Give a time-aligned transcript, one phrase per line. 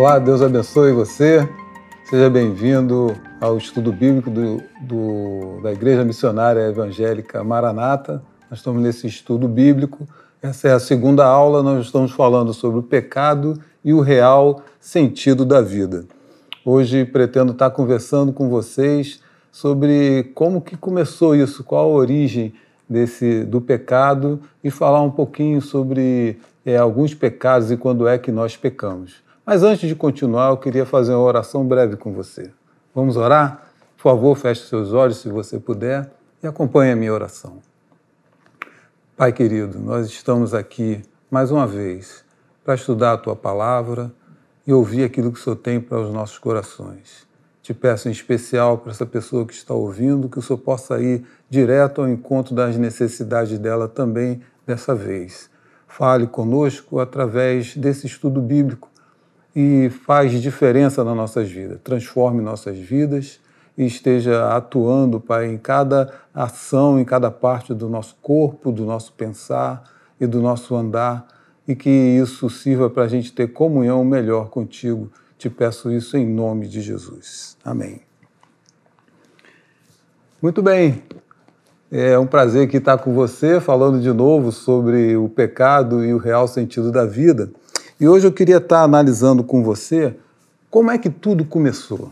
[0.00, 1.46] Olá, Deus abençoe você.
[2.08, 8.22] Seja bem-vindo ao estudo bíblico do, do, da Igreja Missionária Evangélica Maranata.
[8.48, 10.08] Nós estamos nesse estudo bíblico.
[10.40, 11.62] Essa é a segunda aula.
[11.62, 16.06] Nós estamos falando sobre o pecado e o real sentido da vida.
[16.64, 19.20] Hoje pretendo estar conversando com vocês
[19.52, 22.54] sobre como que começou isso, qual a origem
[22.88, 28.32] desse do pecado e falar um pouquinho sobre é, alguns pecados e quando é que
[28.32, 29.28] nós pecamos.
[29.50, 32.52] Mas antes de continuar, eu queria fazer uma oração breve com você.
[32.94, 33.66] Vamos orar?
[33.96, 36.08] Por favor, feche seus olhos se você puder
[36.40, 37.58] e acompanhe a minha oração.
[39.16, 42.24] Pai querido, nós estamos aqui mais uma vez
[42.64, 44.12] para estudar a tua palavra
[44.64, 47.26] e ouvir aquilo que o Senhor tem para os nossos corações.
[47.60, 51.26] Te peço em especial para essa pessoa que está ouvindo que o Senhor possa ir
[51.48, 55.50] direto ao encontro das necessidades dela também dessa vez.
[55.88, 58.89] Fale conosco através desse estudo bíblico
[59.54, 61.78] e faz diferença nas nossas vidas.
[61.82, 63.40] Transforme nossas vidas
[63.76, 69.12] e esteja atuando, Pai, em cada ação, em cada parte do nosso corpo, do nosso
[69.12, 69.82] pensar
[70.20, 71.26] e do nosso andar,
[71.66, 75.10] e que isso sirva para a gente ter comunhão melhor contigo.
[75.38, 77.56] Te peço isso em nome de Jesus.
[77.64, 78.02] Amém.
[80.42, 81.02] Muito bem.
[81.90, 86.18] É um prazer aqui estar com você, falando de novo sobre o pecado e o
[86.18, 87.50] real sentido da vida.
[88.00, 90.16] E hoje eu queria estar analisando com você
[90.70, 92.10] como é que tudo começou.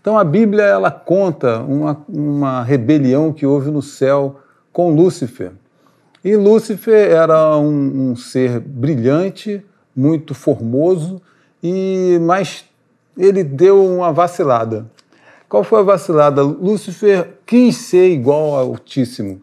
[0.00, 4.40] Então a Bíblia ela conta uma, uma rebelião que houve no céu
[4.72, 5.52] com Lúcifer.
[6.24, 11.22] E Lúcifer era um, um ser brilhante, muito formoso,
[11.62, 12.64] e mas
[13.16, 14.90] ele deu uma vacilada.
[15.48, 16.42] Qual foi a vacilada?
[16.42, 19.40] Lúcifer quis ser igual ao Altíssimo.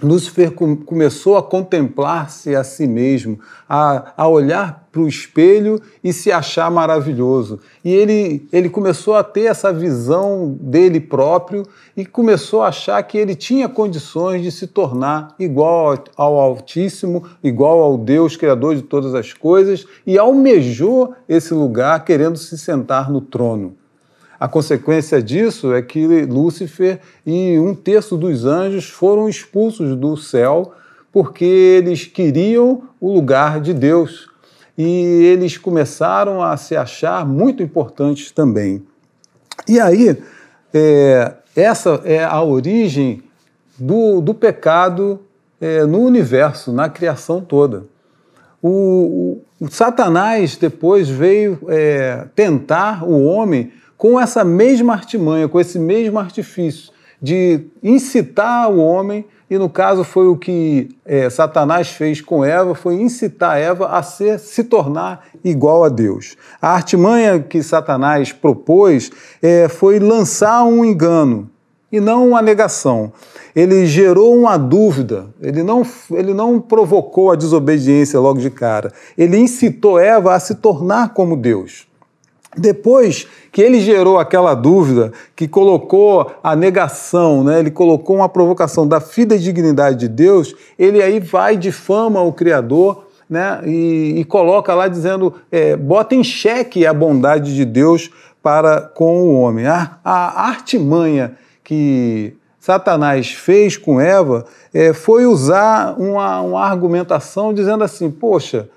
[0.00, 6.30] Lúcifer começou a contemplar-se a si mesmo, a, a olhar para o espelho e se
[6.30, 7.58] achar maravilhoso.
[7.84, 11.64] E ele, ele começou a ter essa visão dele próprio
[11.96, 17.80] e começou a achar que ele tinha condições de se tornar igual ao Altíssimo, igual
[17.80, 23.20] ao Deus Criador de todas as coisas, e almejou esse lugar querendo se sentar no
[23.20, 23.74] trono.
[24.40, 30.74] A consequência disso é que Lúcifer e um terço dos anjos foram expulsos do céu
[31.12, 34.28] porque eles queriam o lugar de Deus
[34.76, 34.84] e
[35.24, 38.84] eles começaram a se achar muito importantes também.
[39.66, 40.16] E aí,
[40.72, 43.24] é, essa é a origem
[43.76, 45.20] do, do pecado
[45.60, 47.86] é, no universo, na criação toda.
[48.62, 55.60] O, o, o Satanás depois veio é, tentar o homem com essa mesma artimanha, com
[55.60, 61.88] esse mesmo artifício de incitar o homem, e no caso foi o que é, Satanás
[61.88, 66.36] fez com Eva, foi incitar Eva a ser, se tornar igual a Deus.
[66.62, 69.10] A artimanha que Satanás propôs
[69.42, 71.50] é, foi lançar um engano
[71.90, 73.10] e não uma negação.
[73.56, 78.92] Ele gerou uma dúvida, ele não, ele não provocou a desobediência logo de cara.
[79.16, 81.87] Ele incitou Eva a se tornar como Deus.
[82.58, 87.60] Depois que ele gerou aquela dúvida, que colocou a negação, né?
[87.60, 93.60] ele colocou uma provocação da fidedignidade de Deus, ele aí vai difama o Criador né?
[93.64, 98.10] e, e coloca lá dizendo, é, bota em xeque a bondade de Deus
[98.42, 99.66] para com o homem.
[99.66, 101.32] A, a artimanha
[101.62, 108.68] que Satanás fez com Eva é, foi usar uma, uma argumentação dizendo assim, poxa,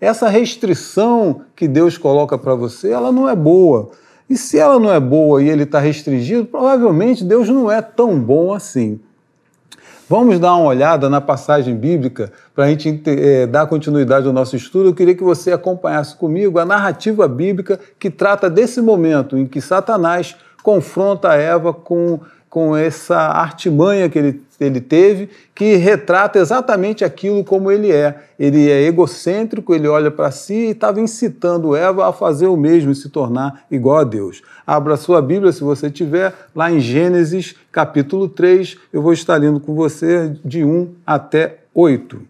[0.00, 3.90] essa restrição que Deus coloca para você, ela não é boa.
[4.30, 8.18] E se ela não é boa e ele está restringido, provavelmente Deus não é tão
[8.18, 9.00] bom assim.
[10.08, 14.56] Vamos dar uma olhada na passagem bíblica para a gente é, dar continuidade ao nosso
[14.56, 14.88] estudo.
[14.88, 19.60] Eu queria que você acompanhasse comigo a narrativa bíblica que trata desse momento em que
[19.60, 27.44] Satanás confronta Eva com com essa artimanha que ele, ele teve, que retrata exatamente aquilo
[27.44, 28.24] como ele é.
[28.38, 32.90] Ele é egocêntrico, ele olha para si e estava incitando Eva a fazer o mesmo
[32.90, 34.42] e se tornar igual a Deus.
[34.66, 39.60] Abra sua Bíblia, se você tiver, lá em Gênesis capítulo 3, eu vou estar lendo
[39.60, 42.20] com você de 1 até 8.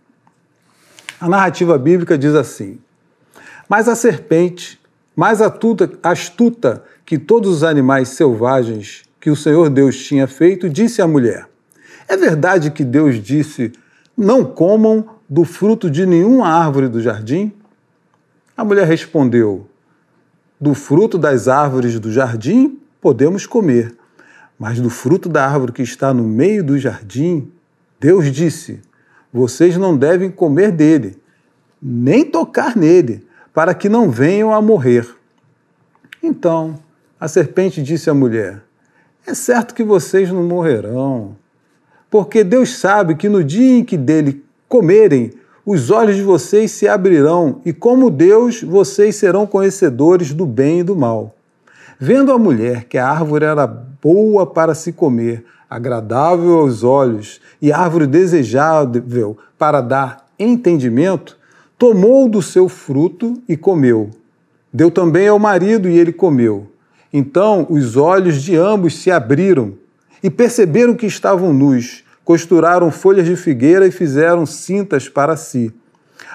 [1.20, 2.78] A narrativa bíblica diz assim:
[3.68, 4.80] Mas a serpente,
[5.16, 11.02] mais astuta, astuta que todos os animais selvagens que o Senhor Deus tinha feito, disse
[11.02, 11.48] à mulher:
[12.06, 13.72] É verdade que Deus disse:
[14.16, 17.52] Não comam do fruto de nenhuma árvore do jardim?
[18.56, 19.68] A mulher respondeu:
[20.60, 23.94] Do fruto das árvores do jardim podemos comer,
[24.58, 27.50] mas do fruto da árvore que está no meio do jardim,
[28.00, 28.80] Deus disse:
[29.32, 31.20] Vocês não devem comer dele,
[31.80, 35.08] nem tocar nele, para que não venham a morrer.
[36.22, 36.78] Então,
[37.18, 38.62] a serpente disse à mulher:
[39.28, 41.36] É certo que vocês não morrerão,
[42.10, 45.32] porque Deus sabe que no dia em que dele comerem,
[45.66, 50.82] os olhos de vocês se abrirão, e como Deus, vocês serão conhecedores do bem e
[50.82, 51.34] do mal.
[52.00, 57.70] Vendo a mulher que a árvore era boa para se comer, agradável aos olhos e
[57.70, 61.36] árvore desejável para dar entendimento,
[61.76, 64.08] tomou do seu fruto e comeu.
[64.72, 66.66] Deu também ao marido e ele comeu.
[67.12, 69.74] Então os olhos de ambos se abriram
[70.22, 75.72] e perceberam que estavam nus, costuraram folhas de figueira e fizeram cintas para si.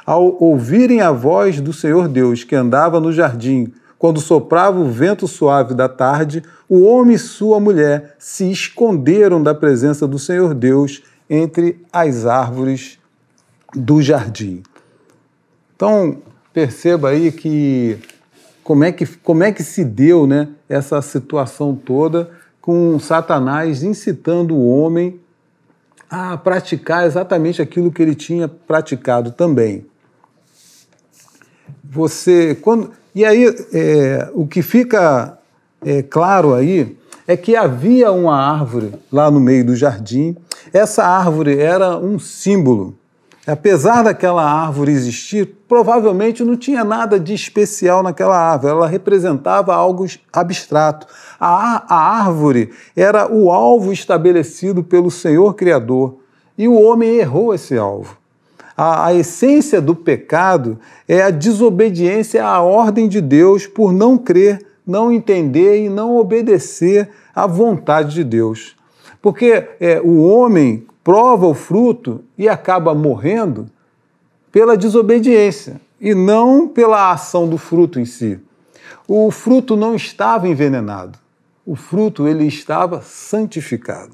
[0.06, 5.28] Ao ouvirem a voz do Senhor Deus que andava no jardim, quando soprava o vento
[5.28, 11.04] suave da tarde, o homem e sua mulher se esconderam da presença do Senhor Deus
[11.30, 13.00] entre as árvores
[13.74, 14.62] do jardim.
[15.76, 16.18] Então,
[16.52, 17.98] perceba aí que
[18.64, 22.30] como é que, como é que se deu né, essa situação toda
[22.62, 25.20] com Satanás incitando o homem
[26.10, 29.86] a praticar exatamente aquilo que ele tinha praticado também.
[31.84, 35.38] Você, quando, e aí, é, o que fica
[35.84, 40.36] é, claro aí é que havia uma árvore lá no meio do jardim.
[40.72, 42.98] Essa árvore era um símbolo
[43.46, 50.06] Apesar daquela árvore existir, provavelmente não tinha nada de especial naquela árvore, ela representava algo
[50.32, 51.06] abstrato.
[51.38, 56.20] A, a árvore era o alvo estabelecido pelo Senhor Criador
[56.58, 58.18] e o homem errou esse alvo.
[58.78, 64.66] A, a, essência do pecado é a desobediência à ordem de Deus por não crer,
[64.88, 68.76] não entender e não obedecer à vontade de Deus.
[69.22, 73.68] Porque é, o homem, prova o fruto e acaba morrendo
[74.52, 78.40] pela desobediência e não pela ação do fruto em si.
[79.08, 81.20] O fruto não estava envenenado.
[81.66, 84.12] O fruto ele estava santificado.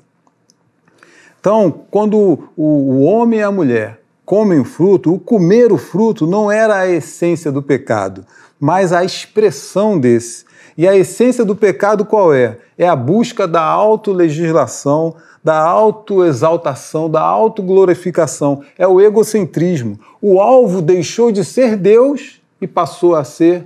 [1.39, 6.51] Então, quando o homem e a mulher comem o fruto, o comer o fruto não
[6.51, 8.25] era a essência do pecado,
[8.59, 10.45] mas a expressão desse.
[10.77, 12.59] E a essência do pecado qual é?
[12.77, 18.63] É a busca da autolegislação, da autoexaltação, da autoglorificação.
[18.77, 19.99] É o egocentrismo.
[20.21, 23.65] O alvo deixou de ser Deus e passou a ser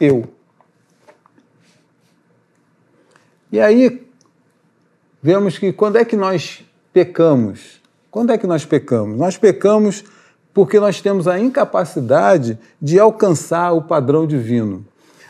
[0.00, 0.24] eu.
[3.50, 4.06] E aí,
[5.22, 7.80] vemos que quando é que nós pecamos?
[8.10, 9.18] Quando é que nós pecamos?
[9.18, 10.04] Nós pecamos
[10.52, 14.84] porque nós temos a incapacidade de alcançar o padrão divino.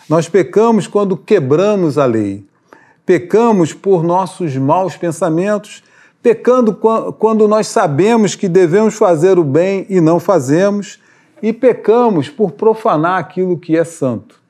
[0.09, 2.44] Nós pecamos quando quebramos a lei.
[3.05, 5.83] Pecamos por nossos maus pensamentos,
[6.23, 6.75] pecando
[7.19, 11.01] quando nós sabemos que devemos fazer o bem e não fazemos,
[11.43, 14.41] e pecamos por profanar aquilo que é santo.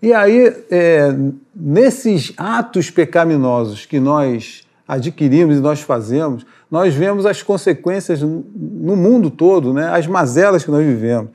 [0.00, 1.14] E aí, é,
[1.54, 9.30] nesses atos pecaminosos que nós adquirimos e nós fazemos, nós vemos as consequências no mundo
[9.30, 9.90] todo, né?
[9.90, 11.30] as mazelas que nós vivemos.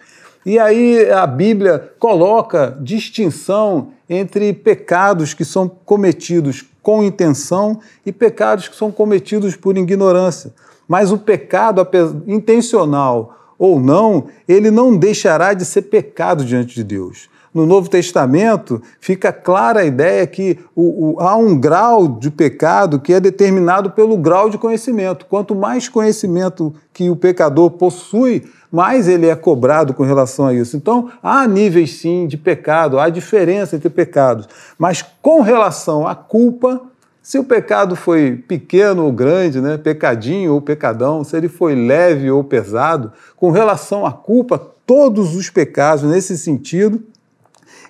[0.47, 8.69] E aí a Bíblia coloca distinção entre pecados que são cometidos com intenção e pecados
[8.69, 10.53] que são cometidos por ignorância.
[10.87, 11.85] Mas o pecado
[12.25, 17.27] intencional ou não, ele não deixará de ser pecado diante de Deus.
[17.53, 22.99] No Novo Testamento fica clara a ideia que o, o, há um grau de pecado
[22.99, 25.25] que é determinado pelo grau de conhecimento.
[25.25, 30.75] Quanto mais conhecimento que o pecador possui, mais ele é cobrado com relação a isso.
[30.75, 34.47] Então, há níveis sim de pecado, há diferença entre pecados.
[34.77, 36.81] Mas com relação à culpa,
[37.21, 42.31] se o pecado foi pequeno ou grande, né, pecadinho ou pecadão, se ele foi leve
[42.31, 47.03] ou pesado, com relação à culpa, todos os pecados nesse sentido,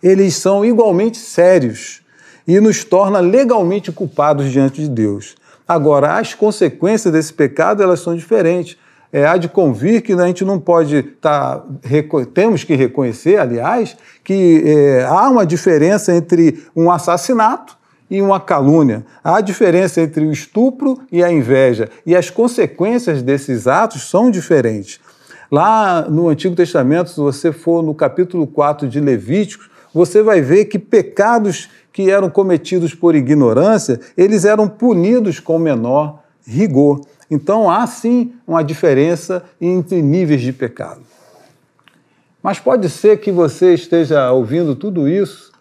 [0.01, 2.01] eles são igualmente sérios
[2.48, 5.36] e nos torna legalmente culpados diante de Deus.
[5.67, 8.77] Agora, as consequências desse pecado, elas são diferentes
[9.12, 11.60] é, há de convir que a gente não pode estar.
[11.60, 11.66] Tá,
[12.34, 17.78] temos que reconhecer, aliás, que é, há uma diferença entre um assassinato
[18.10, 19.06] e uma calúnia.
[19.24, 21.90] Há diferença entre o estupro e a inveja.
[22.06, 25.00] E as consequências desses atos são diferentes.
[25.52, 30.66] Lá no Antigo Testamento, se você for no capítulo 4 de Levíticos, você vai ver
[30.66, 37.02] que pecados que eram cometidos por ignorância, eles eram punidos com menor rigor.
[37.29, 41.01] Então há sim uma diferença entre níveis de pecado.
[42.41, 45.51] Mas pode ser que você esteja ouvindo tudo isso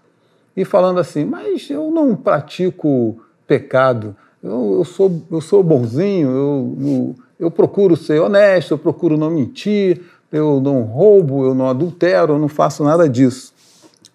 [0.56, 6.78] e falando assim, mas eu não pratico pecado, eu, eu sou, eu sou bonzinho, eu,
[6.80, 12.35] eu, eu procuro ser honesto, eu procuro não mentir, eu não roubo, eu não adultero,
[12.35, 13.52] eu não faço nada disso.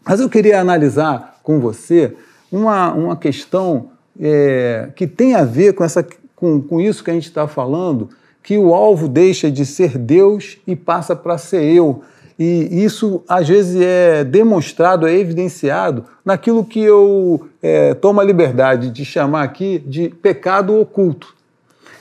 [0.06, 2.16] Mas eu queria analisar com você
[2.52, 3.90] uma, uma questão
[4.20, 6.06] é, que tem a ver com, essa,
[6.42, 8.10] com, com isso que a gente está falando,
[8.42, 12.02] que o alvo deixa de ser Deus e passa para ser eu.
[12.40, 18.90] E isso, às vezes, é demonstrado, é evidenciado naquilo que eu é, tomo a liberdade
[18.90, 21.36] de chamar aqui de pecado oculto.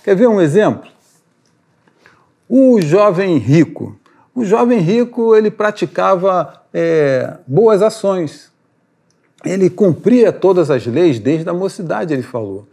[0.02, 0.88] Quer ver um exemplo?
[2.48, 3.94] O jovem rico.
[4.34, 8.50] O jovem rico ele praticava é, boas ações.
[9.44, 12.66] Ele cumpria todas as leis desde a mocidade, ele falou.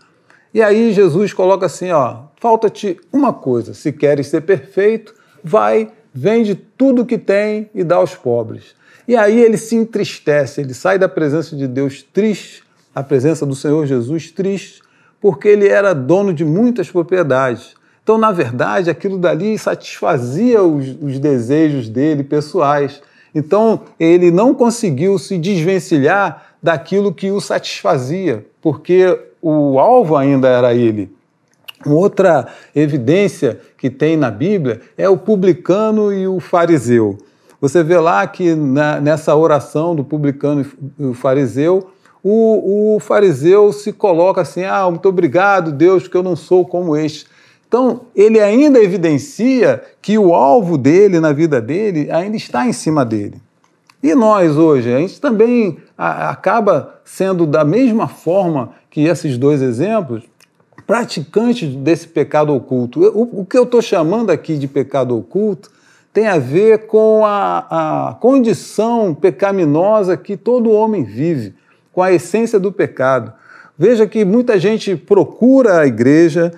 [0.54, 5.14] E aí Jesus coloca assim, ó, falta-te uma coisa, se queres ser perfeito,
[5.44, 8.76] vai, vende tudo que tem e dá aos pobres.
[9.08, 12.64] E aí ele se entristece, ele sai da presença de Deus triste,
[12.94, 14.82] a presença do Senhor Jesus triste,
[15.22, 17.76] porque ele era dono de muitas propriedades.
[18.04, 23.02] Então, na verdade, aquilo dali satisfazia os, os desejos dele pessoais.
[23.36, 30.74] Então, ele não conseguiu se desvencilhar daquilo que o satisfazia, porque o alvo ainda era
[30.74, 31.12] ele.
[31.86, 37.18] Outra evidência que tem na Bíblia é o publicano e o fariseu.
[37.62, 40.66] Você vê lá que na, nessa oração do publicano
[41.00, 41.90] e o fariseu,
[42.24, 46.96] o, o, fariseu se coloca assim: Ah, muito obrigado, Deus, que eu não sou como
[46.96, 47.26] este.
[47.68, 53.04] Então, ele ainda evidencia que o alvo dele na vida dele ainda está em cima
[53.04, 53.42] dele.
[54.02, 60.24] E nós hoje, a gente também acaba sendo da mesma forma que esses dois exemplos,
[60.86, 63.02] praticantes desse pecado oculto.
[63.14, 65.70] O, que eu estou chamando aqui de pecado oculto
[66.14, 71.54] tem a ver com a, a condição pecaminosa que todo homem vive,
[71.92, 73.34] com a essência do pecado.
[73.78, 76.52] Veja que muita gente procura a igreja,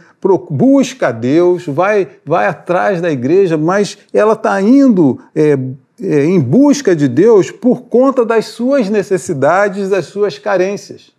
[0.49, 5.57] busca Deus, vai, vai atrás da igreja, mas ela está indo é,
[6.01, 11.11] em busca de Deus por conta das suas necessidades, das suas carências.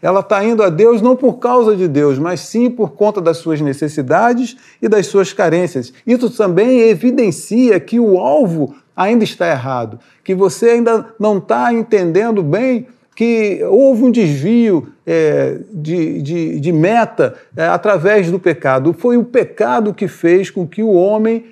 [0.00, 3.38] Ela está indo a Deus não por causa de Deus, mas sim por conta das
[3.38, 5.94] suas necessidades e das suas carências.
[6.06, 12.42] Isso também evidencia que o alvo ainda está errado, que você ainda não está entendendo
[12.42, 18.92] bem que houve um desvio é, de, de, de, meta é, através do pecado.
[18.92, 21.46] Foi o pecado que fez com que o homem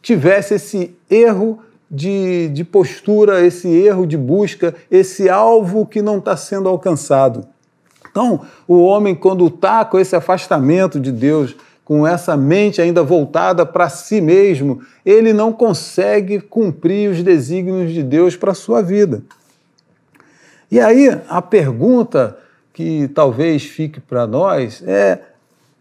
[0.00, 1.60] tivesse esse erro
[1.92, 7.46] de, de postura, esse erro de busca, esse alvo que não está sendo alcançado.
[8.10, 13.66] Então, o homem, quando está com esse afastamento de Deus, com essa mente ainda voltada
[13.66, 19.22] para si mesmo, ele não consegue cumprir os desígnios de Deus para a sua vida.
[20.70, 22.38] E aí, a pergunta
[22.72, 25.20] que talvez fique para nós é: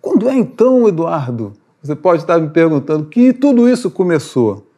[0.01, 1.53] quando é então, Eduardo?
[1.81, 4.70] Você pode estar me perguntando que tudo isso começou.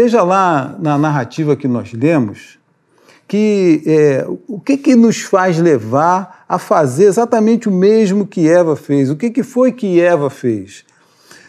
[0.00, 2.56] Veja lá na narrativa que nós lemos
[3.26, 8.76] que é, o que, que nos faz levar a fazer exatamente o mesmo que Eva
[8.76, 9.10] fez.
[9.10, 10.84] O que, que foi que Eva fez?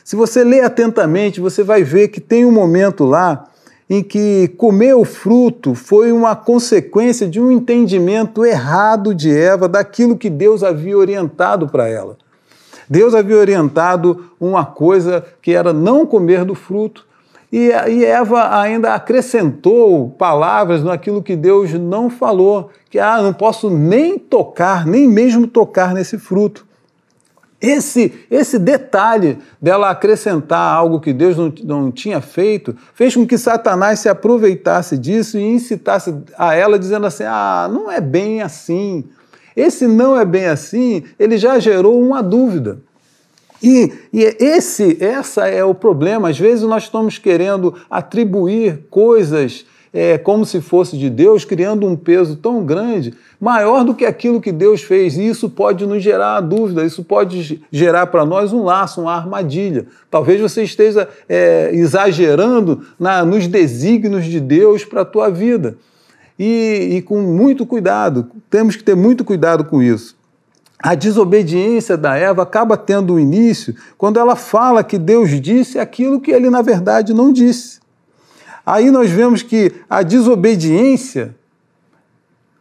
[0.04, 3.46] Se você ler atentamente, você vai ver que tem um momento lá
[3.88, 10.18] em que comer o fruto foi uma consequência de um entendimento errado de Eva daquilo
[10.18, 12.18] que Deus havia orientado para ela.
[12.90, 17.08] Deus havia orientado uma coisa que era não comer do fruto,
[17.52, 23.70] e, e Eva ainda acrescentou palavras naquilo que Deus não falou, que ah, não posso
[23.70, 26.68] nem tocar, nem mesmo tocar nesse fruto.
[27.62, 33.38] Esse, esse detalhe dela acrescentar algo que Deus não, não tinha feito fez com que
[33.38, 39.04] Satanás se aproveitasse disso e incitasse a ela, dizendo assim: ah, não é bem assim.
[39.58, 42.82] Esse não é bem assim, ele já gerou uma dúvida.
[43.62, 46.30] E, e esse, essa é o problema.
[46.30, 51.96] Às vezes nós estamos querendo atribuir coisas é, como se fosse de Deus, criando um
[51.96, 55.18] peso tão grande, maior do que aquilo que Deus fez.
[55.18, 59.88] E isso pode nos gerar dúvida, isso pode gerar para nós um laço, uma armadilha.
[60.10, 65.76] Talvez você esteja é, exagerando na, nos desígnios de Deus para a tua vida.
[66.38, 70.19] E, e com muito cuidado, temos que ter muito cuidado com isso
[70.82, 76.22] a desobediência da Eva acaba tendo um início quando ela fala que Deus disse aquilo
[76.22, 77.80] que ele, na verdade, não disse.
[78.66, 81.36] Aí nós vemos que a desobediência,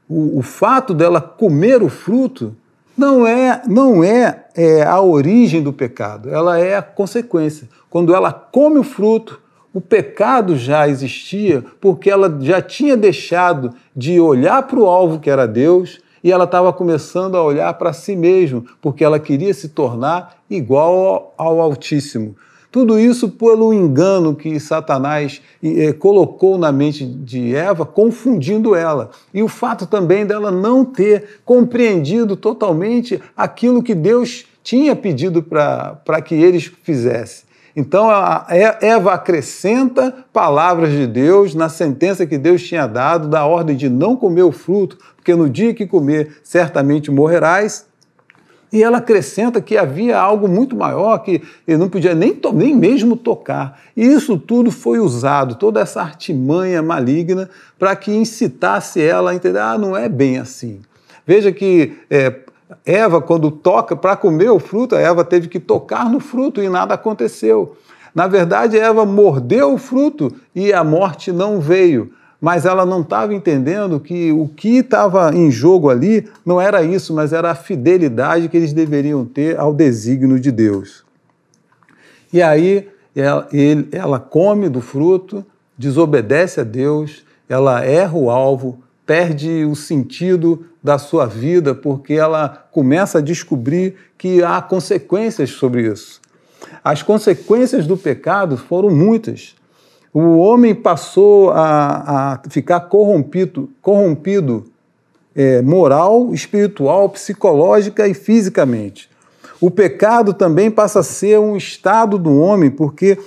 [0.08, 2.56] o, o fato dela comer o fruto,
[2.96, 7.68] não é, não é, é a origem do pecado, ela é a consequência.
[7.88, 9.40] Quando ela come o fruto,
[9.72, 15.30] o pecado já existia porque ela já tinha deixado de olhar para o alvo que
[15.30, 19.70] era Deus e ela estava começando a olhar para si mesma, porque ela queria se
[19.70, 22.36] tornar igual ao Altíssimo.
[22.70, 29.08] Tudo isso pelo engano que Satanás eh, colocou na mente de Eva, confundindo ela.
[29.32, 36.20] E o fato também dela não ter compreendido totalmente aquilo que Deus tinha pedido para
[36.22, 37.47] que eles fizessem.
[37.78, 38.08] Então,
[38.80, 44.16] Eva acrescenta palavras de Deus na sentença que Deus tinha dado, da ordem de não
[44.16, 47.86] comer o fruto, porque no dia que comer, certamente morrerás.
[48.72, 53.14] E ela acrescenta que havia algo muito maior que ele não podia nem, nem mesmo
[53.14, 53.80] tocar.
[53.96, 59.60] E isso tudo foi usado, toda essa artimanha maligna, para que incitasse ela a entender:
[59.60, 60.80] ah, não é bem assim.
[61.24, 62.40] Veja que é,
[62.84, 66.68] Eva, quando toca para comer o fruto, a Eva teve que tocar no fruto e
[66.68, 67.76] nada aconteceu.
[68.14, 73.34] Na verdade, Eva mordeu o fruto e a morte não veio mas ela não estava
[73.34, 78.48] entendendo que o que estava em jogo ali não era isso, mas era a fidelidade
[78.48, 81.04] que eles deveriam ter ao desígnio de Deus.
[82.32, 85.44] E aí ela, ele, ela come do fruto,
[85.76, 92.66] desobedece a Deus, ela erra o alvo, perde o sentido da sua vida, porque ela
[92.70, 96.20] começa a descobrir que há consequências sobre isso.
[96.82, 99.56] As consequências do pecado foram muitas
[100.12, 104.64] o homem passou a, a ficar corrompido, corrompido
[105.34, 109.08] é, moral, espiritual, psicológica e fisicamente.
[109.60, 113.18] O pecado também passa a ser um estado do homem, porque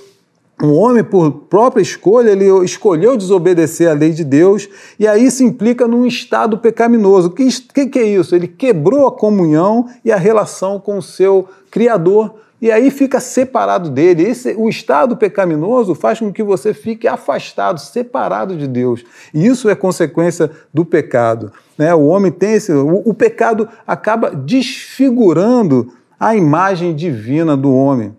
[0.62, 5.42] o homem, por própria escolha, ele escolheu desobedecer à lei de Deus, e aí se
[5.42, 7.28] implica num estado pecaminoso.
[7.28, 8.34] O que, que, que é isso?
[8.34, 13.90] Ele quebrou a comunhão e a relação com o seu Criador e aí fica separado
[13.90, 14.22] dele.
[14.22, 19.04] Esse, o estado pecaminoso faz com que você fique afastado, separado de Deus.
[19.34, 21.52] E isso é consequência do pecado.
[21.76, 21.92] Né?
[21.92, 22.72] O homem tem esse.
[22.72, 28.14] O, o pecado acaba desfigurando a imagem divina do homem.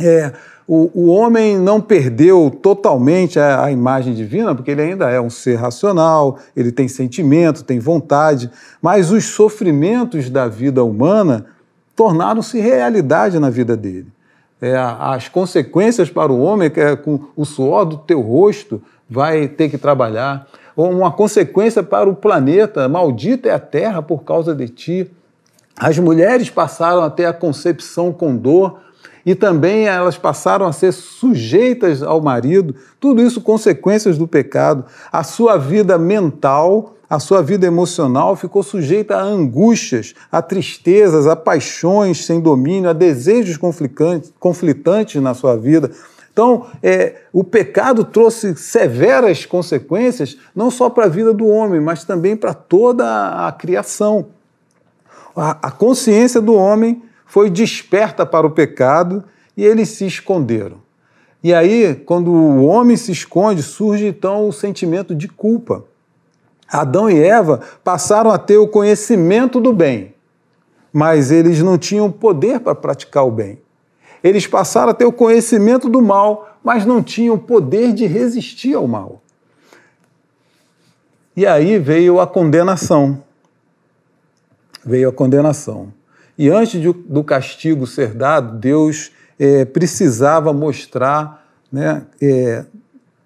[0.00, 0.32] É,
[0.68, 5.30] o, o, homem não perdeu totalmente a, a, imagem divina, porque ele ainda é um
[5.30, 8.50] ser racional, ele tem sentimento, tem vontade,
[8.82, 11.46] mas os sofrimentos da vida humana
[11.94, 14.08] tornaram-se realidade na vida dele.
[14.60, 19.46] É, as consequências para o homem, que é com o suor do teu rosto, vai
[19.46, 20.48] ter que trabalhar.
[20.76, 25.10] Uma consequência para o planeta, maldita é a terra por causa de ti.
[25.78, 28.80] As mulheres passaram a ter a concepção com dor
[29.26, 32.76] e também elas passaram a ser sujeitas ao marido.
[33.00, 34.84] Tudo isso consequências do pecado.
[35.10, 41.36] A sua vida mental a sua vida emocional ficou sujeita a angústias, a tristezas, a
[41.36, 43.56] paixões sem domínio, a desejos
[44.40, 45.92] conflitantes na sua vida.
[46.32, 52.02] Então, é, o pecado trouxe severas consequências, não só para a vida do homem, mas
[52.02, 54.26] também para toda a criação.
[55.36, 57.02] A, a consciência do homem
[57.36, 59.22] foi desperta para o pecado
[59.54, 60.78] e eles se esconderam.
[61.44, 65.84] E aí, quando o homem se esconde, surge então o sentimento de culpa.
[66.66, 70.14] Adão e Eva passaram a ter o conhecimento do bem,
[70.90, 73.60] mas eles não tinham poder para praticar o bem.
[74.24, 78.88] Eles passaram a ter o conhecimento do mal, mas não tinham poder de resistir ao
[78.88, 79.20] mal.
[81.36, 83.22] E aí veio a condenação.
[84.82, 85.92] Veio a condenação.
[86.38, 92.64] E antes de, do castigo ser dado, Deus é, precisava mostrar né, é,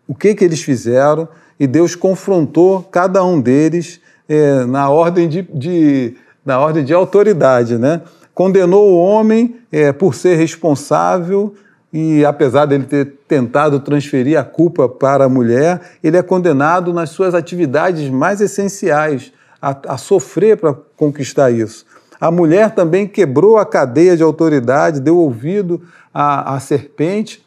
[0.06, 5.42] o que, que eles fizeram e Deus confrontou cada um deles é, na, ordem de,
[5.42, 7.76] de, na ordem de autoridade.
[7.76, 8.00] Né?
[8.34, 9.56] Condenou o homem
[9.98, 11.54] por ser responsável
[11.92, 17.10] e, apesar dele ter tentado transferir a culpa para a mulher, ele é condenado nas
[17.10, 21.84] suas atividades mais essenciais, a, a sofrer para conquistar isso.
[22.20, 25.80] A mulher também quebrou a cadeia de autoridade, deu ouvido
[26.12, 27.42] à, à serpente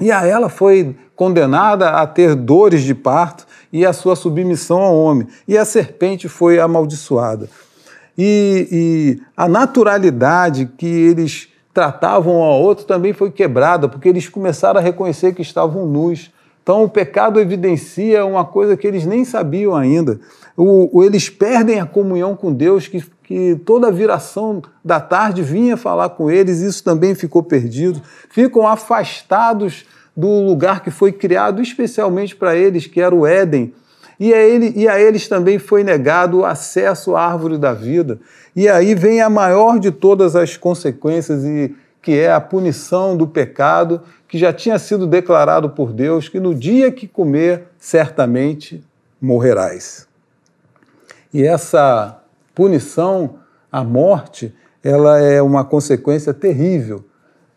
[0.00, 4.96] e a ela foi condenada a ter dores de parto e a sua submissão ao
[4.96, 5.28] homem.
[5.46, 7.48] E a serpente foi amaldiçoada.
[8.16, 14.28] E, e a naturalidade que eles tratavam um ao outro também foi quebrada, porque eles
[14.28, 16.32] começaram a reconhecer que estavam nus.
[16.62, 20.18] Então o pecado evidencia uma coisa que eles nem sabiam ainda.
[20.56, 25.40] O, o, eles perdem a comunhão com Deus, que, que toda a viração da tarde
[25.40, 28.02] vinha falar com eles, isso também ficou perdido.
[28.28, 33.72] Ficam afastados do lugar que foi criado especialmente para eles, que era o Éden.
[34.18, 38.18] E a, ele, e a eles também foi negado o acesso à árvore da vida.
[38.56, 43.28] E aí vem a maior de todas as consequências, e, que é a punição do
[43.28, 48.82] pecado, que já tinha sido declarado por Deus, que no dia que comer, certamente
[49.22, 50.08] morrerás.
[51.32, 52.19] E essa
[52.60, 53.36] punição,
[53.72, 57.02] a morte, ela é uma consequência terrível,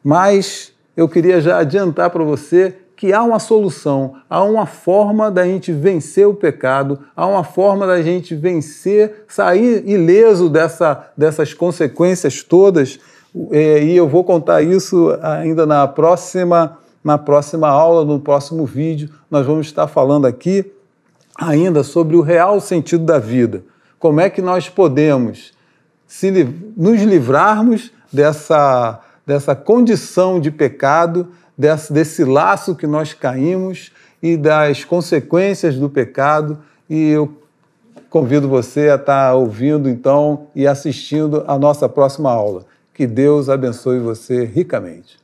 [0.01, 5.43] mas eu queria já adiantar para você que há uma solução, há uma forma da
[5.43, 12.41] gente vencer o pecado, há uma forma da gente vencer, sair ileso dessa, dessas consequências
[12.41, 12.97] todas.
[13.51, 19.09] É, e eu vou contar isso ainda na próxima, na próxima aula, no próximo vídeo.
[19.29, 20.71] Nós vamos estar falando aqui
[21.37, 23.65] ainda sobre o real sentido da vida.
[24.03, 25.53] Como é que nós podemos
[26.05, 26.29] se,
[26.75, 34.83] nos livrarmos dessa, dessa condição de pecado desse, desse laço que nós caímos e das
[34.83, 36.59] consequências do pecado.
[36.89, 37.33] E eu
[38.09, 42.65] convido você a estar ouvindo então e assistindo a nossa próxima aula.
[42.93, 45.22] Que Deus abençoe você ricamente.